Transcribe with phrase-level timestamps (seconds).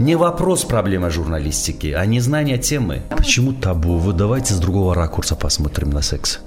[0.00, 3.02] Не вопрос проблема журналистики, а незнание темы.
[3.10, 3.98] Почему табу?
[3.98, 6.40] Вот давайте с другого ракурса посмотрим на секс.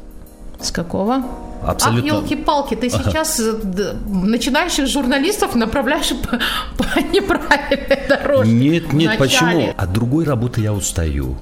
[0.60, 1.24] С какого?
[1.62, 2.14] Абсолютно.
[2.14, 6.10] Ах, елки-палки, ты сейчас э, начинающих журналистов направляешь
[6.78, 8.52] по, по неправильной дорожке.
[8.52, 9.72] Нет, нет, почему?
[9.78, 11.38] От другой работы я устаю.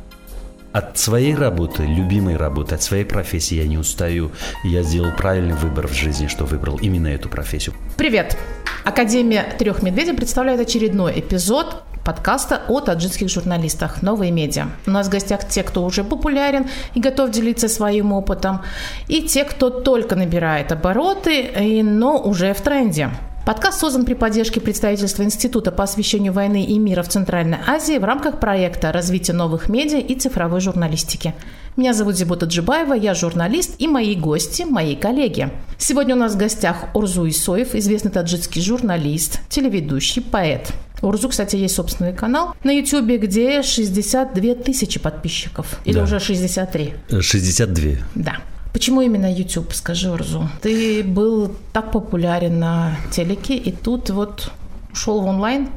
[0.74, 4.32] От своей работы, любимой работы, от своей профессии я не устаю.
[4.66, 7.74] Я сделал правильный выбор в жизни, что выбрал именно эту профессию.
[7.96, 8.38] Привет!
[8.84, 14.66] Академия трех медведей представляет очередной эпизод подкаста о таджикских журналистах «Новые медиа».
[14.86, 18.64] У нас в гостях те, кто уже популярен и готов делиться своим опытом,
[19.08, 23.12] и те, кто только набирает обороты, и- но уже в тренде.
[23.46, 28.04] Подкаст создан при поддержке представительства Института по освещению войны и мира в Центральной Азии в
[28.04, 31.34] рамках проекта «Развитие новых медиа и цифровой журналистики».
[31.78, 35.50] Меня зовут Зибота Джибаева, я журналист и мои гости, мои коллеги.
[35.78, 40.74] Сегодня у нас в гостях Урзу Исоев, известный таджикский журналист, телеведущий, поэт.
[41.02, 45.80] У Урзу, кстати, есть собственный канал на YouTube, где 62 тысячи подписчиков.
[45.86, 46.04] Или Да.
[46.04, 46.94] уже 63.
[47.10, 47.98] Э, 62.
[48.16, 48.36] Да.
[48.74, 50.48] Почему именно YouTube, скажи, Урзу?
[50.62, 54.52] Ты был так популярен на телеке, и тут вот
[54.94, 55.68] ушел в онлайн?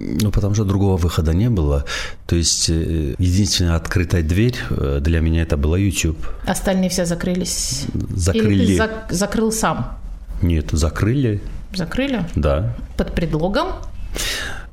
[0.00, 1.84] Ну, потому что другого выхода не было.
[2.26, 6.16] То есть, э, единственная открытая дверь э, для меня это была YouTube.
[6.46, 7.86] Остальные все закрылись?
[8.16, 8.54] Закрыли.
[8.64, 9.96] Или ты зак- закрыл сам?
[10.42, 11.40] Нет, закрыли,
[11.74, 12.24] Закрыли?
[12.36, 12.74] да.
[12.96, 13.68] Под предлогом?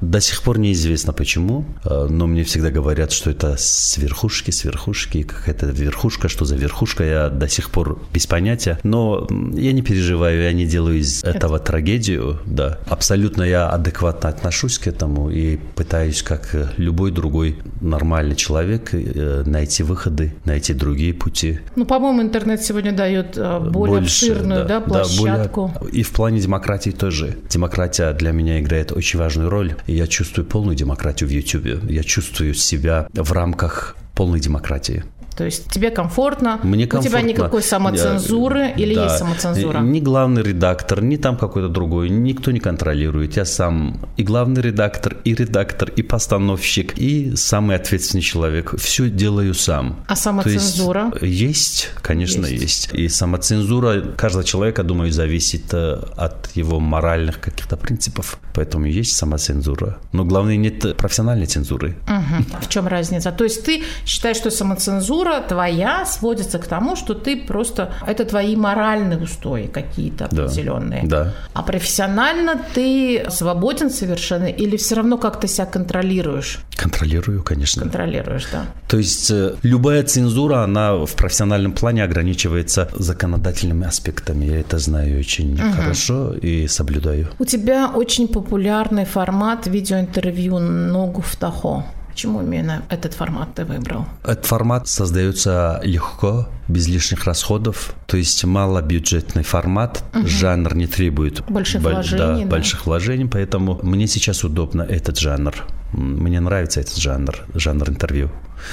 [0.02, 4.64] До сих пор неизвестно почему, э, но мне всегда говорят, что это с верхушки, с
[4.64, 8.80] верхушки, какая-то верхушка, что за верхушка, я до сих пор без понятия.
[8.84, 12.80] Но я не переживаю, я не делаю из этого трагедию, да.
[12.88, 19.84] Абсолютно я адекватно отношусь к этому и пытаюсь, как любой другой нормальный человек, э, найти
[19.84, 21.60] выходы, найти другие пути.
[21.76, 25.72] Ну, по-моему, интернет сегодня дает э, более Больше, обширную да, более- площадку.
[25.92, 27.38] и в плане демократии тоже.
[27.50, 29.76] Демократия для меня играет очень важную роль.
[29.92, 31.90] Я чувствую полную демократию в YouTube.
[31.90, 35.04] Я чувствую себя в рамках полной демократии.
[35.42, 37.28] То есть тебе комфортно, Мне у тебя комфортно.
[37.28, 39.06] никакой самоцензуры или да.
[39.06, 39.80] есть самоцензура?
[39.80, 43.38] Ни главный редактор, ни там какой-то другой, никто не контролирует.
[43.38, 48.76] Я сам и главный редактор, и редактор, и постановщик, и самый ответственный человек.
[48.78, 50.06] Все делаю сам.
[50.08, 51.10] А самоцензура?
[51.10, 52.62] То есть, есть, конечно, Есть.
[52.62, 52.94] есть.
[52.94, 58.38] И самоцензура каждого человека, думаю, зависит э, от его моральных каких-то принципов.
[58.54, 59.98] Поэтому есть самоцензура.
[60.12, 61.96] Но главное, нет профессиональной цензуры.
[62.08, 62.46] Мгм.
[62.62, 63.32] В чем разница?
[63.32, 67.94] То есть ты считаешь, что самоцензура твоя сводится к тому, что ты просто...
[68.06, 70.44] Это твои моральные устои какие-то Да.
[70.46, 71.04] определенные.
[71.04, 71.34] Да.
[71.54, 76.60] А профессионально ты свободен совершенно или все равно как-то себя контролируешь?
[76.76, 77.82] Контролирую, конечно.
[77.84, 78.66] Контролируешь, да.
[78.88, 84.46] То есть э, любая цензура, она в профессиональном плане ограничивается законодательными аспектами.
[84.46, 87.28] Я это знаю очень хорошо и соблюдаю.
[87.40, 91.86] У тебя очень популярный формат видеоинтервью «Ногу в Тахо».
[92.12, 94.06] Почему именно этот формат ты выбрал?
[94.24, 97.94] Этот формат создается легко, без лишних расходов.
[98.06, 102.46] То есть малобюджетный формат, жанр не требует Больших боль- вложений, да, да.
[102.46, 105.54] больших вложений, поэтому мне сейчас удобно этот жанр.
[105.94, 108.30] Мне нравится этот жанр, жанр интервью.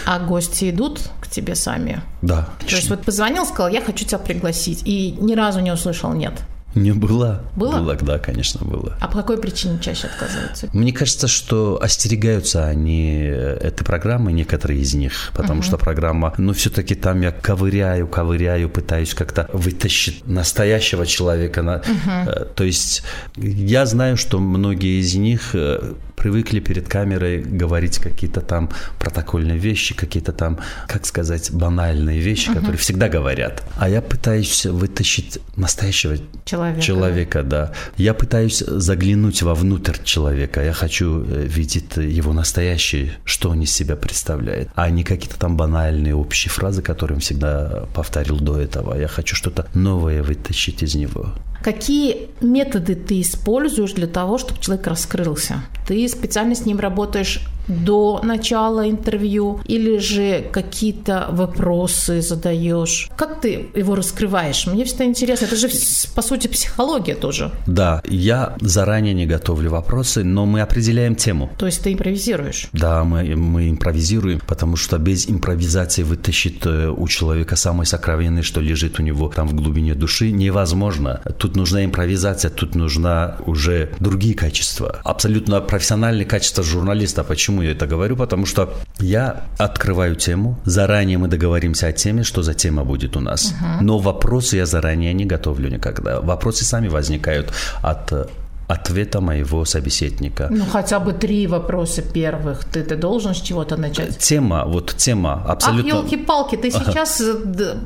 [0.07, 2.03] А гости идут к тебе сами?
[2.23, 2.49] Да.
[2.61, 6.33] То есть вот позвонил, сказал, я хочу тебя пригласить, и ни разу не услышал «нет».
[6.79, 7.43] Не было?
[7.57, 7.81] Было?
[7.81, 8.97] Было, да, конечно, было.
[9.01, 10.69] А по какой причине чаще отказываются?
[10.73, 16.95] Мне кажется, что остерегаются они этой программы, некоторые из них, потому что программа, ну, все-таки
[16.95, 21.63] там я ковыряю, ковыряю, пытаюсь как-то вытащить настоящего человека.
[21.63, 23.03] На, э, То есть
[23.37, 29.95] я знаю, что многие из них э, привыкли перед камерой говорить какие-то там протокольные вещи,
[29.95, 33.63] какие-то там, как сказать, банальные вещи, которые всегда говорят.
[33.79, 36.68] А я пытаюсь вытащить настоящего Человека.
[36.81, 37.73] Человека, да.
[37.97, 40.65] Я пытаюсь заглянуть вовнутрь человека.
[40.65, 45.57] Я хочу э, видеть его настоящий, что он из себя представляет, а не какие-то там
[45.57, 48.99] банальные общие фразы, которые он всегда повторил до этого.
[48.99, 51.33] Я хочу что-то новое вытащить из него.
[51.63, 55.63] Какие методы ты используешь для того, чтобы человек раскрылся?
[55.87, 63.09] Ты специально с ним работаешь до начала интервью или же какие-то вопросы задаешь?
[63.17, 64.67] Как ты его раскрываешь?
[64.67, 65.45] Мне всегда интересно.
[65.45, 65.69] Это же,
[66.15, 67.53] по сути, психология тоже.
[67.67, 71.51] Да, я заранее не готовлю вопросы, но мы определяем тему.
[71.59, 72.69] То есть ты импровизируешь.
[72.73, 78.61] Да, мы, мы импровизируем, потому что без импровизации вытащить э, у человека самое сокровенное, что
[78.61, 81.21] лежит у него там в глубине души, невозможно.
[81.39, 85.01] Тут нужна импровизация, тут нужна уже другие качества.
[85.05, 87.25] Абсолютно профессиональные качества журналиста.
[87.25, 88.17] Почему я это говорю?
[88.17, 93.21] Потому что я открываю тему, заранее мы договоримся о теме, что за тема будет у
[93.21, 93.55] нас.
[93.81, 96.21] Но вопросы я заранее не готовлю никогда.
[96.21, 97.53] Вопросы сами возникают
[97.83, 98.31] от
[98.69, 100.49] ответа моего собеседника.
[100.51, 102.65] Ну, хотя бы три вопроса первых.
[102.65, 104.19] Ты, ты должен с чего-то начать.
[104.19, 106.01] Тема, вот тема абсолютно...
[106.01, 107.35] Ах, елки-палки, ты сейчас э,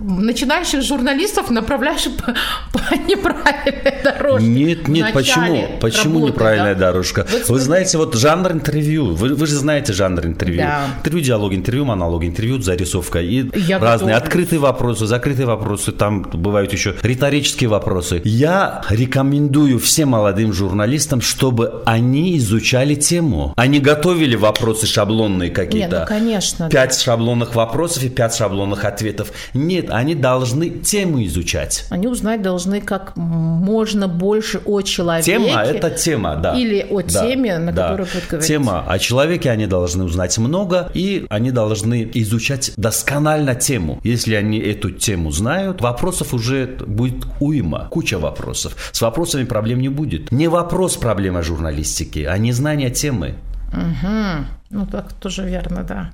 [0.00, 2.34] начинающих журналистов направляешь по,
[2.73, 4.46] по неправильной дорожке.
[4.46, 5.69] Нет, нет, почему?
[5.81, 6.87] Почему работы, неправильная да?
[6.87, 7.26] дорожка?
[7.31, 10.62] Вот вы знаете, вот жанр интервью, вы, вы же знаете жанр интервью.
[10.62, 10.87] Да.
[10.99, 14.26] Интервью, диалог, интервью, монолог, интервью, зарисовка и Я разные готова.
[14.26, 18.20] открытые вопросы, закрытые вопросы, там бывают еще риторические вопросы.
[18.25, 20.71] Я рекомендую всем молодым журналистам,
[21.20, 23.52] чтобы они изучали тему.
[23.56, 26.00] Они готовили вопросы шаблонные какие-то.
[26.00, 26.69] Нет, ну, конечно.
[26.70, 26.98] Пять да.
[26.98, 29.32] шаблонных вопросов и пять шаблонных ответов.
[29.54, 31.86] Нет, они должны тему изучать.
[31.90, 35.32] Они узнать должны как можно больше о человеке.
[35.32, 36.58] Тема– это тема, да.
[36.58, 37.82] Или о да, теме, на да.
[37.82, 38.48] которую будет говорить.
[38.48, 44.00] Тема о человеке они должны узнать много, и они должны изучать досконально тему.
[44.02, 48.76] Если они эту тему знают, вопросов уже будет уйма, куча вопросов.
[48.92, 50.32] С вопросами проблем не будет.
[50.32, 50.62] Не вопрос
[51.00, 53.35] проблема журналистики, а не знание темы.
[53.73, 54.47] Угу.
[54.72, 56.10] Ну, так тоже верно, да.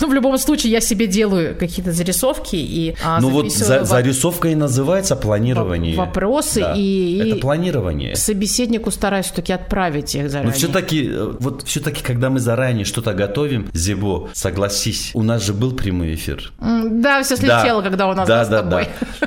[0.00, 4.54] Ну, в любом случае, я себе делаю какие-то зарисовки и а, Ну, вот зарисовка и
[4.54, 5.94] называется планирование.
[5.94, 7.22] Вопросы и...
[7.22, 8.16] Это планирование.
[8.16, 10.52] Собеседнику стараюсь все-таки отправить их заранее.
[10.52, 15.52] Но все-таки, э, вот все-таки, когда мы заранее что-то готовим, Зебо, согласись, у нас же
[15.52, 16.50] был прямой эфир.
[16.60, 18.86] Да, все слетело, когда у нас да, да, да.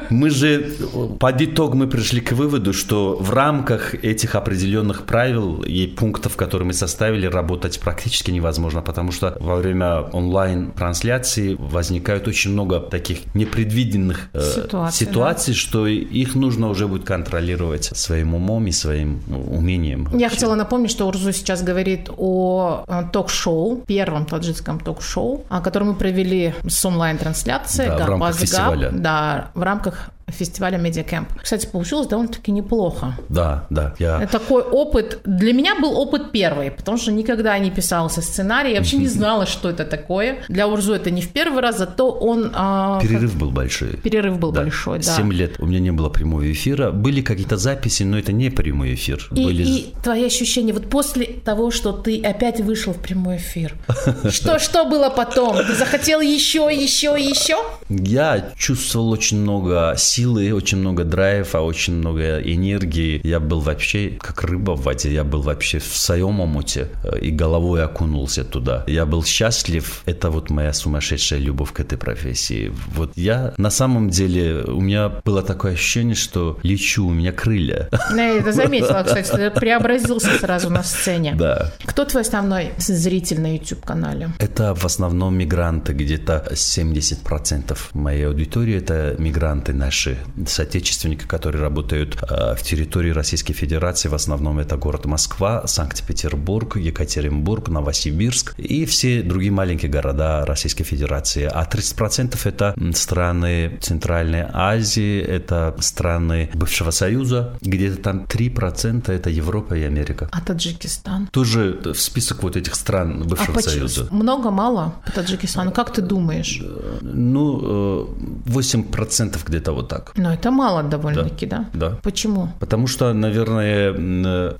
[0.09, 0.71] Мы же,
[1.19, 6.65] под итог мы пришли к выводу, что в рамках этих определенных правил и пунктов, которые
[6.65, 14.29] мы составили, работать практически невозможно, потому что во время онлайн-трансляции возникают очень много таких непредвиденных
[14.33, 15.59] э, ситуаций, ситуаций да?
[15.59, 20.07] что их нужно уже будет контролировать своим умом и своим ну, умением.
[20.13, 26.53] Я хотела напомнить, что Орзу сейчас говорит о ток-шоу, первом таджикском ток-шоу, который мы провели
[26.65, 27.89] с онлайн-трансляцией.
[27.89, 28.89] Да, в рамках фестиваля.
[28.91, 31.29] Да, в рамках фестиваля Медиакэмп.
[31.41, 33.15] Кстати, получилось довольно-таки неплохо.
[33.29, 33.93] Да, да.
[33.99, 34.27] Я...
[34.27, 35.19] Такой опыт.
[35.25, 38.71] Для меня был опыт первый, потому что никогда не писался сценарий.
[38.71, 40.43] Я вообще не знала, что это такое.
[40.49, 42.51] Для Урзу это не в первый раз, зато он...
[42.53, 43.39] А, Перерыв как...
[43.39, 43.97] был большой.
[43.97, 44.61] Перерыв был да.
[44.61, 45.15] большой, да.
[45.15, 46.91] Семь лет у меня не было прямого эфира.
[46.91, 49.27] Были какие-то записи, но это не прямой эфир.
[49.31, 49.63] И, Были...
[49.63, 53.75] и твои ощущения, вот после того, что ты опять вышел в прямой эфир,
[54.29, 55.57] что, что было потом?
[55.57, 57.57] Ты захотел еще, еще, еще?
[57.89, 63.21] Я чувствовал очень много силы, очень много драйва, очень много энергии.
[63.23, 65.13] Я был вообще как рыба в воде.
[65.13, 68.83] Я был вообще в своем омуте э, и головой окунулся туда.
[68.87, 70.01] Я был счастлив.
[70.05, 72.71] Это вот моя сумасшедшая любовь к этой профессии.
[72.95, 77.89] Вот я на самом деле, у меня было такое ощущение, что лечу, у меня крылья.
[78.15, 81.35] Я это заметила, кстати, ты преобразился сразу на сцене.
[81.35, 81.71] Да.
[81.85, 84.29] Кто твой основной зритель на YouTube-канале?
[84.39, 92.17] Это в основном мигранты, где-то 70% моей аудитории это мигранты наши наши соотечественники, которые работают
[92.21, 94.09] э, в территории Российской Федерации.
[94.09, 101.49] В основном это город Москва, Санкт-Петербург, Екатеринбург, Новосибирск и все другие маленькие города Российской Федерации.
[101.51, 109.73] А 30% это страны Центральной Азии, это страны бывшего Союза, где-то там 3% это Европа
[109.75, 110.29] и Америка.
[110.31, 111.27] А Таджикистан?
[111.27, 114.07] Тоже в список вот этих стран бывшего а Союза.
[114.11, 115.71] Много, мало по Таджикистану?
[115.71, 116.61] Как ты думаешь?
[117.01, 118.07] Ну,
[118.45, 120.11] 8% э, где-то вот так.
[120.15, 121.65] Но это мало довольно-таки, да?
[121.73, 121.89] Да.
[121.89, 121.97] да.
[122.01, 122.49] Почему?
[122.59, 123.91] Потому что, наверное,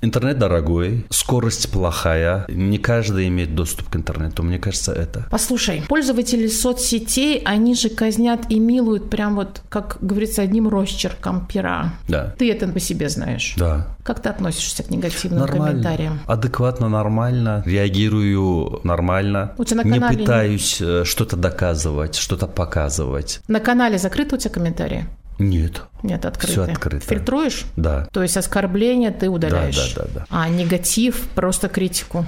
[0.00, 5.26] интернет дорогой, скорость плохая, не каждый имеет доступ к интернету, мне кажется, это.
[5.30, 11.94] Послушай, пользователи соцсетей, они же казнят и милуют прям вот, как говорится, одним росчерком пера.
[12.08, 12.34] Да.
[12.38, 13.54] Ты это по себе знаешь.
[13.56, 13.88] Да.
[14.02, 15.66] Как ты относишься к негативным нормально.
[15.66, 16.20] комментариям?
[16.26, 19.52] Адекватно, нормально, реагирую нормально.
[19.58, 20.80] У тебя на канале не пытаюсь.
[20.80, 23.40] Э, что-то доказывать, что-то показывать.
[23.48, 25.06] На канале закрыты у тебя комментарии?
[25.38, 25.82] Нет.
[26.02, 26.52] Нет, открыто.
[26.52, 27.06] Все открыто.
[27.06, 27.64] Фильтруешь?
[27.76, 28.06] Да.
[28.12, 29.94] То есть оскорбление ты удаляешь?
[29.94, 30.20] Да, да, да.
[30.20, 30.26] да.
[30.30, 32.26] А негатив, просто критику?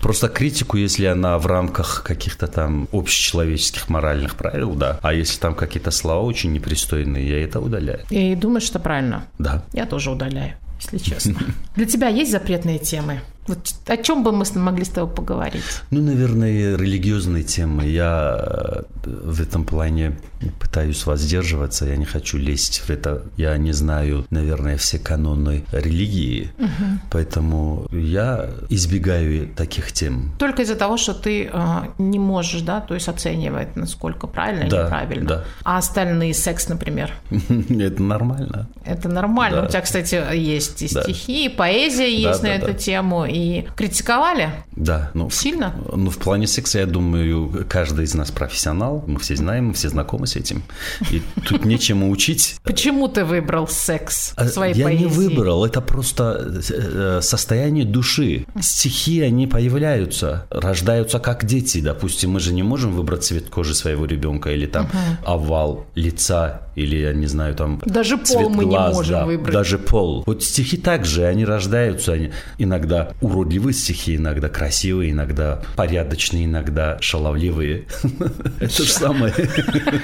[0.00, 4.98] Просто критику, если она в рамках каких-то там общечеловеческих моральных правил, да.
[5.02, 8.00] А если там какие-то слова очень непристойные, я это удаляю.
[8.10, 9.26] И думаешь, что правильно?
[9.38, 9.62] Да.
[9.72, 11.36] Я тоже удаляю, если честно.
[11.76, 13.20] Для тебя есть запретные темы?
[13.48, 15.64] Вот о чем бы мы могли с тобой поговорить?
[15.90, 17.86] Ну, наверное, религиозные темы.
[17.86, 20.18] Я э, в этом плане
[20.60, 21.86] пытаюсь воздерживаться.
[21.86, 23.22] Я не хочу лезть в это.
[23.36, 26.52] Я не знаю, наверное, все каноны религии.
[26.58, 26.84] Угу.
[27.10, 30.32] Поэтому я избегаю таких тем.
[30.38, 34.76] Только из-за того, что ты э, не можешь, да, то есть оценивать, насколько правильно да,
[34.76, 35.28] или неправильно.
[35.28, 35.44] Да.
[35.64, 37.12] А остальные секс, например?
[37.30, 38.68] Это нормально.
[38.84, 39.64] Это нормально.
[39.64, 43.37] У тебя, кстати, есть и стихи, и поэзия есть на эту тему, и
[43.76, 44.50] критиковали?
[44.76, 45.10] Да.
[45.14, 45.74] Ну, Сильно?
[45.92, 49.04] Ну, в плане секса, я думаю, каждый из нас профессионал.
[49.06, 50.62] Мы все знаем, мы все знакомы с этим.
[51.10, 52.56] И тут нечему учить.
[52.62, 55.02] Почему ты выбрал секс в своей я поэзии?
[55.02, 58.46] Я не выбрал, это просто э, состояние души.
[58.60, 61.80] Стихи, они появляются, рождаются как дети.
[61.80, 65.32] Допустим, мы же не можем выбрать цвет кожи своего ребенка или там угу.
[65.32, 69.52] овал лица или, я не знаю, там Даже цвет пол мы не можем да, выбрать.
[69.52, 70.22] Даже пол.
[70.26, 77.86] Вот стихи также, они рождаются, они иногда уродливые стихи, иногда красивые, иногда порядочные, иногда шаловливые.
[78.60, 79.34] Это же самое.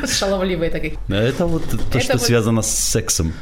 [0.07, 0.95] Шаловливые такие.
[1.09, 3.33] Это вот то, что связано с сексом.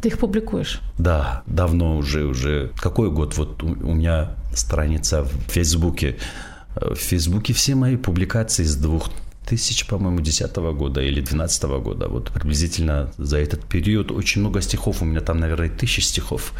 [0.00, 0.80] Ты их публикуешь?
[0.98, 2.70] Да, давно уже, уже.
[2.76, 3.36] Какой год?
[3.36, 6.16] Вот у меня страница в Фейсбуке.
[6.74, 9.10] В Фейсбуке все мои публикации с двух
[9.46, 12.08] тысяч, по-моему, 10 года или 12 года.
[12.08, 15.02] Вот приблизительно за этот период очень много стихов.
[15.02, 16.52] У меня там, наверное, тысячи стихов.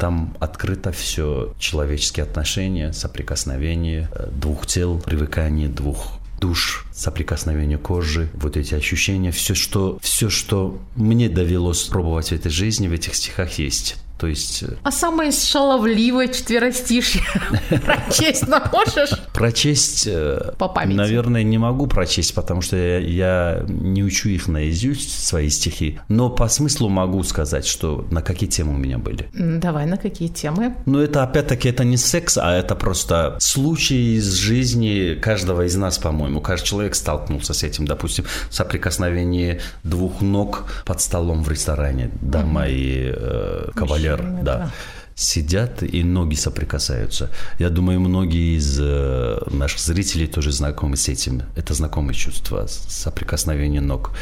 [0.00, 8.74] Там открыто все человеческие отношения, соприкосновение двух тел, привыкание двух душ, соприкосновение кожи, вот эти
[8.74, 13.96] ощущения, все, что, все, что мне довелось пробовать в этой жизни, в этих стихах есть.
[14.20, 14.62] То есть...
[14.62, 17.22] Э, а самое шаловливое четверостишье
[17.70, 19.18] прочесть можешь?
[19.32, 20.06] Прочесть...
[20.06, 20.98] Э, По памяти.
[20.98, 26.00] Наверное, не могу прочесть, потому что я, я не учу их наизусть, свои стихи.
[26.08, 29.30] Но по смыслу могу сказать, что на какие темы у меня были.
[29.32, 30.74] Давай, на какие темы?
[30.84, 35.96] Ну, это опять-таки, это не секс, а это просто случай из жизни каждого из нас,
[35.96, 36.42] по-моему.
[36.42, 37.86] Каждый человек столкнулся с этим.
[37.86, 42.10] Допустим, соприкосновение двух ног под столом в ресторане.
[42.20, 42.68] Дама угу.
[42.70, 44.70] и э, кавалер например, да
[45.20, 47.30] сидят и ноги соприкасаются.
[47.58, 51.42] Я думаю, многие из э, наших зрителей тоже знакомы с этим.
[51.56, 54.12] Это знакомое чувство соприкосновения ног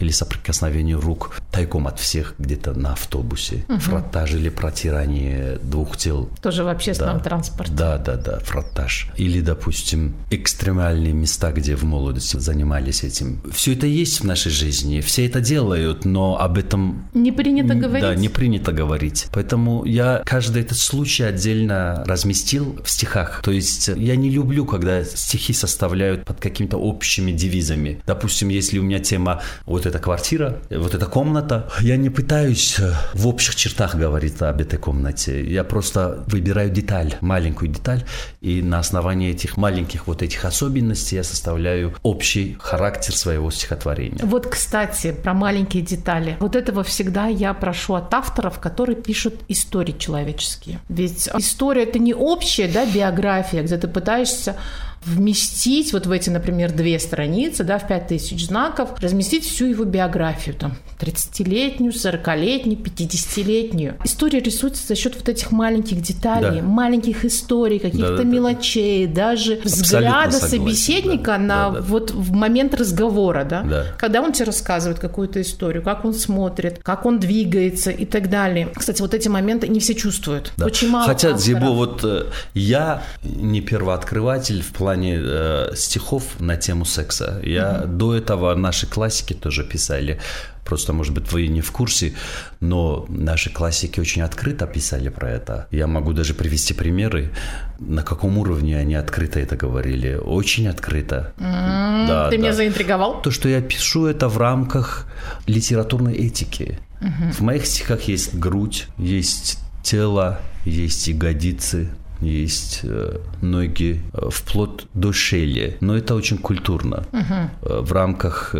[0.00, 3.64] или соприкосновения рук тайком от всех где-то на автобусе.
[3.68, 3.78] Угу.
[3.78, 6.28] Фронтаж или протирание двух тел.
[6.42, 7.24] Тоже в общественном да.
[7.24, 7.72] транспорте.
[7.72, 9.08] Да, да, да, фронтаж.
[9.16, 13.40] Или, допустим, экстремальные места, где в молодости занимались этим.
[13.52, 17.08] Все это есть в нашей жизни, все это делают, но об этом...
[17.14, 18.02] Не принято говорить.
[18.02, 19.26] Да, не принято говорить.
[19.32, 23.42] Поэтому я каждый каждый этот случай отдельно разместил в стихах.
[23.42, 28.00] То есть я не люблю, когда стихи составляют под какими-то общими девизами.
[28.06, 32.78] Допустим, если у меня тема вот эта квартира, вот эта комната, я не пытаюсь
[33.12, 35.44] в общих чертах говорить об этой комнате.
[35.44, 38.06] Я просто выбираю деталь, маленькую деталь,
[38.40, 44.24] и на основании этих маленьких вот этих особенностей я составляю общий характер своего стихотворения.
[44.24, 46.38] Вот, кстати, про маленькие детали.
[46.40, 50.80] Вот этого всегда я прошу от авторов, которые пишут истории человека человеческие.
[50.88, 54.56] Ведь история это не общая да, биография, где ты пытаешься
[55.04, 60.54] вместить вот в эти, например, две страницы, да, в 5000 знаков, разместить всю его биографию,
[60.54, 63.96] там, 30-летнюю, 40-летнюю, 50-летнюю.
[64.04, 66.66] История рисуется за счет вот этих маленьких деталей, да.
[66.66, 69.30] маленьких историй, каких-то да, да, мелочей, да.
[69.30, 71.38] даже взгляда собеседника да.
[71.38, 71.80] на да, да.
[71.82, 73.62] вот в момент разговора, да?
[73.62, 78.28] да, когда он тебе рассказывает какую-то историю, как он смотрит, как он двигается и так
[78.28, 78.68] далее.
[78.74, 80.52] Кстати, вот эти моменты не все чувствуют.
[80.56, 80.66] Да.
[80.66, 82.24] Очень мало Хотя, Зибо, вот э,
[82.54, 87.40] я не первооткрыватель в плане плане э, стихов на тему секса.
[87.44, 87.92] Я угу.
[87.92, 90.18] до этого наши классики тоже писали.
[90.64, 92.12] Просто, может быть, вы не в курсе,
[92.60, 95.66] но наши классики очень открыто писали про это.
[95.70, 97.30] Я могу даже привести примеры,
[97.78, 100.14] на каком уровне они открыто это говорили.
[100.14, 101.34] Очень открыто.
[101.38, 102.42] Mm, да, ты да.
[102.42, 103.20] меня заинтриговал.
[103.20, 105.06] То, что я пишу, это в рамках
[105.46, 106.78] литературной этики.
[107.02, 107.32] Угу.
[107.32, 111.88] В моих стихах есть грудь, есть тело, есть ягодицы,
[112.20, 117.82] есть э, ноги э, вплоть до шеи, но это очень культурно угу.
[117.82, 118.54] в рамках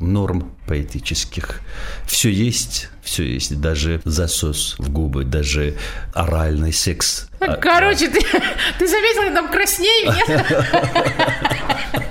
[0.00, 1.60] норм поэтических.
[2.06, 5.76] Все есть, все есть, даже засос в губы, даже
[6.14, 7.28] оральный секс.
[7.40, 8.20] А, короче, ты,
[8.78, 10.66] ты заметил, там краснее, нет?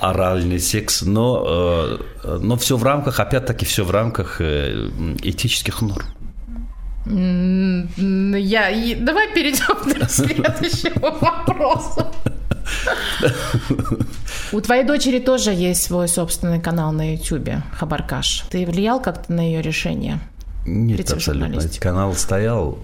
[0.00, 6.06] Оральный секс, но, но все в рамках, опять-таки, все в рамках этических норм.
[7.06, 8.96] Я...
[9.00, 12.06] Давай перейдем к следующему вопросу.
[14.52, 18.44] У твоей дочери тоже есть свой собственный канал на YouTube, Хабаркаш.
[18.50, 20.20] Ты влиял как-то на ее решение?
[20.66, 21.60] Нет, абсолютно.
[21.80, 22.78] Канал стоял,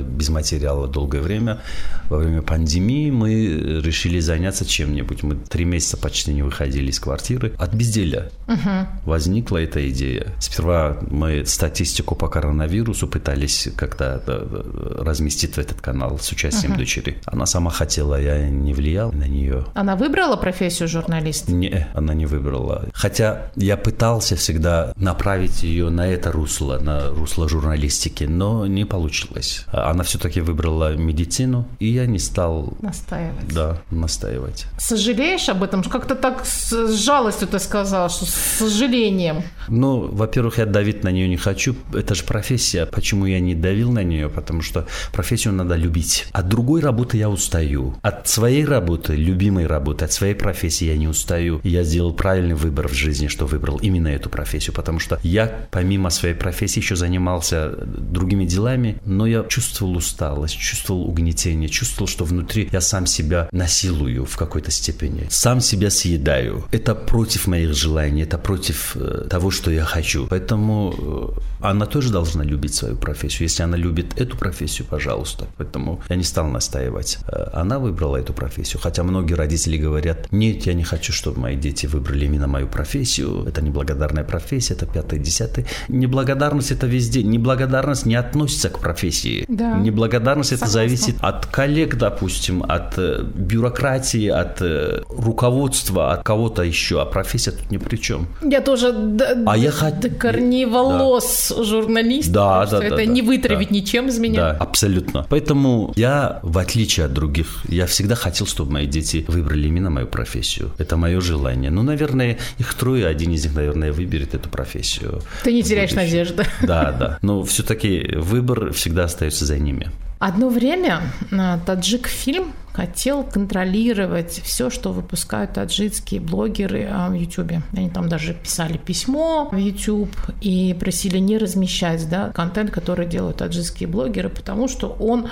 [0.00, 1.60] без материала долгое время.
[2.08, 5.22] Во время пандемии мы решили заняться чем-нибудь.
[5.22, 7.54] Мы три месяца почти не выходили из квартиры.
[7.58, 8.86] От безделия угу.
[9.04, 10.26] возникла эта идея.
[10.40, 16.80] Сперва мы статистику по коронавирусу пытались как-то э, разместить в этот канал с участием угу.
[16.80, 17.18] дочери.
[17.26, 19.64] Она сама хотела, я не влиял на нее.
[19.74, 21.52] Она выбрала профессию журналиста?
[21.52, 22.88] Не, она не выбрала.
[22.92, 29.64] Хотя я пытался всегда направить ее на это русло, на русло журналистики, но не получилось.
[29.76, 32.72] Она все-таки выбрала медицину, и я не стал...
[32.80, 33.54] Настаивать.
[33.54, 34.66] Да, настаивать.
[34.78, 35.82] Сожалеешь об этом?
[35.82, 39.42] Как-то так с жалостью ты сказал, что с сожалением.
[39.68, 41.76] Ну, во-первых, я давить на нее не хочу.
[41.92, 42.86] Это же профессия.
[42.86, 44.28] Почему я не давил на нее?
[44.28, 46.26] Потому что профессию надо любить.
[46.32, 47.96] От другой работы я устаю.
[48.02, 51.60] От своей работы, любимой работы, от своей профессии я не устаю.
[51.64, 54.74] Я сделал правильный выбор в жизни, что выбрал именно эту профессию.
[54.74, 61.08] Потому что я, помимо своей профессии, еще занимался другими делами, но я чувствовал усталость, чувствовал
[61.08, 65.26] угнетение, чувствовал, что внутри я сам себя насилую в какой-то степени.
[65.30, 66.64] Сам себя съедаю.
[66.72, 70.26] Это против моих желаний, это против э, того, что я хочу.
[70.26, 73.48] Поэтому э, она тоже должна любить свою профессию.
[73.48, 75.46] Если она любит эту профессию, пожалуйста.
[75.56, 77.18] Поэтому я не стал настаивать.
[77.28, 78.82] Э, она выбрала эту профессию.
[78.82, 83.44] Хотя многие родители говорят, нет, я не хочу, чтобы мои дети выбрали именно мою профессию.
[83.46, 85.64] Это неблагодарная профессия, это пятое, десятое.
[85.88, 87.22] Неблагодарность это везде.
[87.22, 89.45] Неблагодарность не относится к профессии.
[89.48, 89.76] Да.
[89.78, 90.80] Неблагодарность это Согласна.
[90.96, 97.00] зависит от коллег, допустим, от э, бюрократии, от э, руководства, от кого-то еще.
[97.00, 98.26] А профессия тут ни при чем.
[98.42, 102.30] Я тоже до, А я до хот- корней волос журналист.
[102.30, 103.74] Да, потому что да, да, Это да, не вытравить да.
[103.74, 104.36] ничем из меня.
[104.40, 105.26] Да, абсолютно.
[105.28, 110.06] Поэтому я, в отличие от других, я всегда хотел, чтобы мои дети выбрали именно мою
[110.06, 110.72] профессию.
[110.78, 111.70] Это мое желание.
[111.70, 115.22] Ну, наверное, их трое, один из них, наверное, выберет эту профессию.
[115.44, 116.44] Ты не теряешь надежды.
[116.62, 117.18] Да, да.
[117.22, 119.90] Но все-таки выбор всегда остается за ними.
[120.18, 127.62] Одно время а, Таджик фильм хотел контролировать все, что выпускают таджикские блогеры а, в Ютубе.
[127.74, 133.38] Они там даже писали письмо в YouTube и просили не размещать да, контент, который делают
[133.38, 135.28] таджикские блогеры, потому что он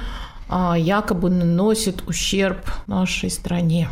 [0.79, 3.89] якобы наносит ущерб нашей стране.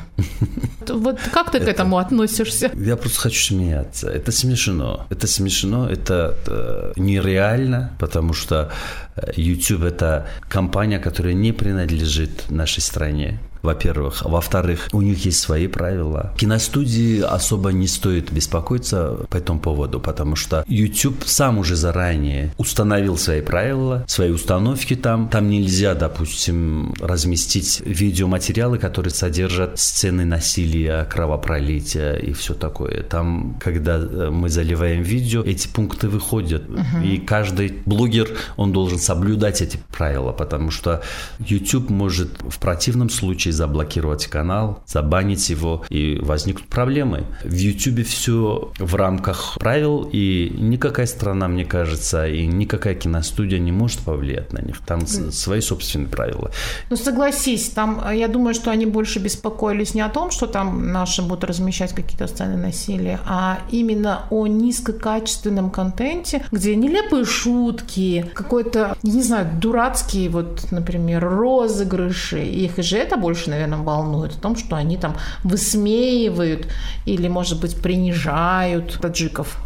[0.88, 2.70] Вот как ты к этому относишься?
[2.74, 4.08] Я просто хочу смеяться.
[4.08, 5.06] Это смешно.
[5.10, 8.70] Это смешно, это, э, нереально, потому что
[9.16, 13.40] э, YouTube это компания, которая не принадлежит нашей стране.
[13.62, 14.22] Во-первых.
[14.24, 16.32] Во-вторых, у них есть свои правила.
[16.36, 23.16] Киностудии особо не стоит беспокоиться по этому поводу, потому что YouTube сам уже заранее установил
[23.16, 25.28] свои правила, свои установки там.
[25.28, 33.02] Там нельзя, допустим, разместить видеоматериалы, которые содержат сцены насилия, кровопролития и все такое.
[33.02, 36.64] Там, когда э, мы заливаем видео, эти пункты выходят.
[37.04, 41.02] И каждый блогер, он должен соблюдать эти правила, потому что
[41.38, 47.24] YouTube может в противном случае заблокировать канал, забанить его, и возникнут проблемы.
[47.44, 53.72] В YouTube все в рамках правил, и никакая страна, мне кажется, и никакая киностудия не
[53.72, 54.78] может повлиять на них.
[54.86, 56.50] Там свои собственные правила.
[56.90, 60.92] Ну согласись, там, э, я думаю, что они больше беспокоились не о том, что там
[60.92, 68.96] наши будут размещать какие-то сцены насилия, а именно о низкокачественном контенте, где нелепые шутки, какой-то,
[69.02, 72.42] не знаю, дурацкие, вот, например, розыгрыши.
[72.44, 76.68] Их же это больше, наверное, волнует, о том, что они там высмеивают
[77.06, 79.58] или, может быть, принижают таджиков.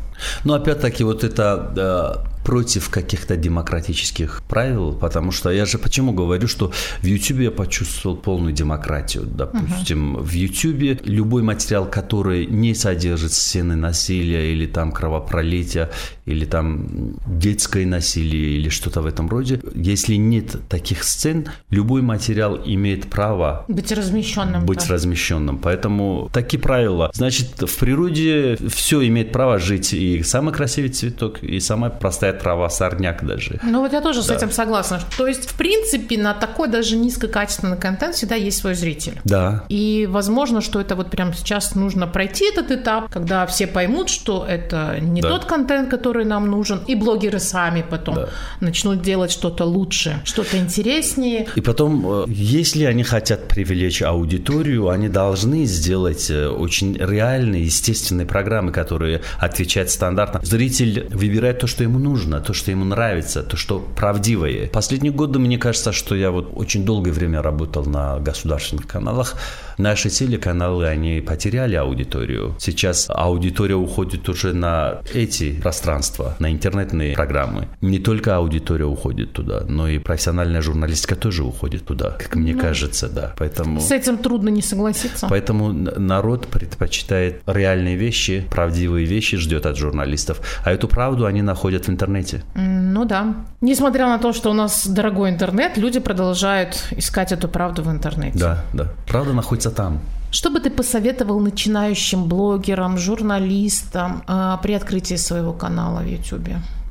[0.45, 6.71] Но опять-таки вот это против каких-то демократических правил, потому что я же почему говорю, что
[7.03, 9.25] в YouTube я почувствовал полную демократию.
[9.25, 15.91] Допустим, в YouTube любой материал, который не содержит сцены насилия или там кровопролития,
[16.25, 22.61] или там детское насилие или что-то в этом роде, если нет таких сцен, любой материал
[22.65, 24.67] имеет право Быть размещенным.
[24.67, 24.95] быть да.
[24.95, 25.59] размещенным.
[25.59, 27.11] Поэтому такие правила.
[27.13, 29.93] Значит, в природе все имеет право жить.
[29.93, 33.59] И самый красивый цветок, и самая простая трава, сорняк даже.
[33.63, 35.01] Ну вот я тоже с этим согласна.
[35.17, 39.21] То есть, в принципе, на такой даже низкокачественный контент всегда есть свой зритель.
[39.25, 39.65] Да.
[39.69, 44.45] И возможно, что это вот прямо сейчас нужно пройти этот этап, когда все поймут, что
[44.49, 45.29] это не Да.
[45.31, 48.29] тот контент, который нам нужен, и блогеры сами потом Да.
[48.61, 51.47] начнут делать что-то лучше, что-то интереснее.
[51.57, 58.27] И потом, э, если они хотят привлечь аудиторию, они должны сделать э, очень реальные, естественные
[58.27, 60.41] программы, которые отвечают стандартно.
[60.43, 64.69] Зритель выбирает то, что ему нужно, то, что ему нравится, то, что правдивое.
[64.69, 69.35] Последние годы, мне кажется, что я вот очень долгое время работал на государственных каналах.
[69.79, 72.55] Наши телеканалы, они потеряли аудиторию.
[72.59, 77.69] Сейчас аудитория уходит уже на эти пространства, на интернетные программы.
[77.81, 83.09] Не только аудитория уходит туда, но и профессиональная журналистика тоже уходит туда, как мне кажется,
[83.09, 83.35] да.
[83.39, 83.81] Поэтому...
[83.81, 85.27] С этим трудно не согласиться.
[85.29, 90.41] Поэтому народ предпочитает реальные вещи, правдивые вещи ждет от журналистов.
[90.65, 92.16] А эту правду они находят в интернете.
[92.55, 93.35] М, Ну да.
[93.61, 98.39] Несмотря на то, что у нас дорогой интернет, люди продолжают искать эту правду в интернете.
[98.39, 98.87] Да, да.
[99.07, 100.01] Правда находится там.
[100.31, 106.49] Что бы ты посоветовал начинающим блогерам, журналистам э, при открытии своего канала в YouTube?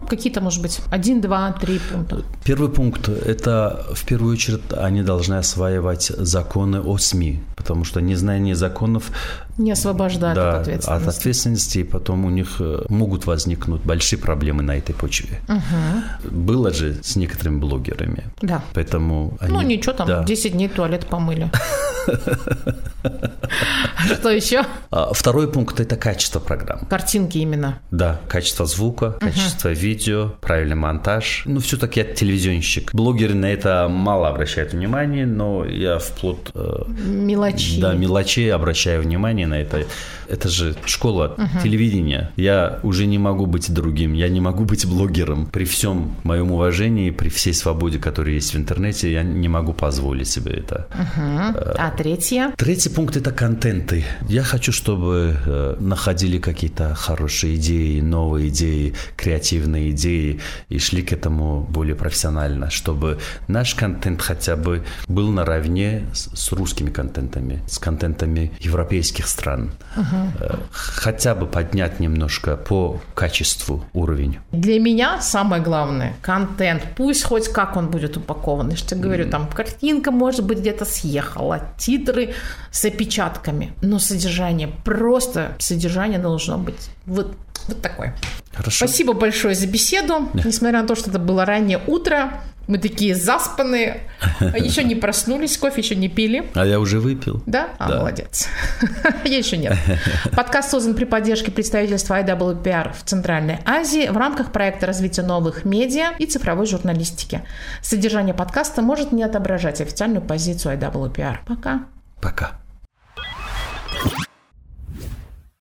[0.09, 2.21] Какие-то, может быть, один, два, три пункта?
[2.43, 8.53] Первый пункт– это, в первую очередь, они должны осваивать законы о СМИ, потому что незнание
[8.53, 9.09] законов
[9.57, 11.07] не освобождает да, от ответственности.
[11.07, 15.39] от ответственности, и потом у них э, могут возникнуть большие проблемы на этой почве.
[15.47, 16.29] Угу.
[16.29, 18.25] Было же с некоторыми блогерами.
[18.41, 18.61] Да.
[18.75, 19.53] Поэтому они...
[19.53, 20.23] Ну, ничего, там да.
[20.23, 21.49] 10 дней туалет помыли.
[24.05, 24.63] Что еще?
[24.91, 26.81] А, Второй пункт– это качество программ.
[26.87, 27.79] Картинки именно.
[27.89, 31.43] Да, качество звука, качество видео, правильный монтаж.
[31.45, 32.93] Ну, все-таки я телевизионщик.
[32.93, 36.37] Блогеры на это мало обращают внимание, но я вплоть...
[36.53, 36.83] э,
[37.55, 37.81] Мелочи.
[37.81, 39.85] Да, мелочей обращаю внимание на это.
[40.27, 42.31] Это же школа телевидения.
[42.35, 45.45] Я уже не могу быть другим, я не могу быть блогером.
[45.47, 50.27] При всем моем уважении, при всей свободе, которая есть в интернете, я не могу позволить
[50.27, 50.87] себе это.
[51.77, 52.53] А третье?
[52.57, 54.05] Третий пункт– это контенты.
[54.27, 60.39] Я хочу, чтобы э, находили какие-то хорошие идеи, новые идеи, креативные идеи
[60.69, 66.89] и шли к этому более профессионально, чтобы наш контент хотя бы был наравне с русскими
[66.89, 69.71] контентами, с контентами европейских стран.
[69.95, 74.39] Э, хотя бы поднять немножко по качеству уровень.
[74.51, 76.83] Для меня самое главное– контент.
[76.95, 78.69] Пусть хоть как он будет упакован.
[78.69, 82.33] Я же тебе говорю, там картинка, может быть, где-то съехала, титры
[82.71, 83.73] с опечатками.
[83.81, 87.35] Но содержание, просто содержание должно быть вот,
[87.67, 88.15] вот такое.
[88.53, 88.87] Хорошо.
[88.87, 90.29] Спасибо большое за беседу.
[90.33, 94.01] Несмотря на то, что это было раннее утро, мы такие заспанные,
[94.39, 96.49] еще не проснулись, кофе еще не пили.
[96.53, 97.41] А я уже выпил.
[97.45, 97.69] Да?
[97.77, 97.97] А, Да.
[97.99, 98.47] молодец.
[99.23, 99.77] Я еще нет.
[100.35, 106.13] Подкаст создан при поддержке представительства IWPR в Центральной Азии в рамках проекта развития новых медиа
[106.17, 107.41] и цифровой журналистики.
[107.81, 111.37] Содержание подкаста может не отображать официальную позицию IWPR.
[111.45, 111.85] Пока.
[112.21, 112.51] Пока.